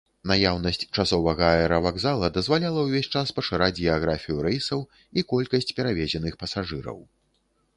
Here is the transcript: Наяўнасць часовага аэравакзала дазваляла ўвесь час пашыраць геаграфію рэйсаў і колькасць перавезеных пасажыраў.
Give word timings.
Наяўнасць 0.29 0.79
часовага 1.01 1.49
аэравакзала 1.57 2.29
дазваляла 2.39 2.85
ўвесь 2.87 3.09
час 3.19 3.33
пашыраць 3.41 3.81
геаграфію 3.83 4.39
рэйсаў 4.47 4.79
і 4.87 5.19
колькасць 5.35 5.73
перавезеных 5.83 6.33
пасажыраў. 6.45 6.99